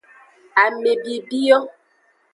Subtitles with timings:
[0.63, 1.59] Ame bibi yo.